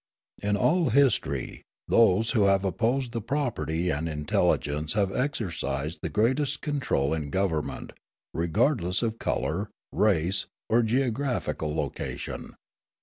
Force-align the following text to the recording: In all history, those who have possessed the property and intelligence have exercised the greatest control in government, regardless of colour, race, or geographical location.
In 0.41 0.57
all 0.57 0.89
history, 0.89 1.61
those 1.87 2.31
who 2.31 2.45
have 2.45 2.63
possessed 2.75 3.11
the 3.11 3.21
property 3.21 3.91
and 3.91 4.09
intelligence 4.09 4.93
have 4.93 5.15
exercised 5.15 5.99
the 6.01 6.09
greatest 6.09 6.61
control 6.63 7.13
in 7.13 7.29
government, 7.29 7.91
regardless 8.33 9.03
of 9.03 9.19
colour, 9.19 9.69
race, 9.91 10.47
or 10.69 10.81
geographical 10.81 11.75
location. 11.75 12.55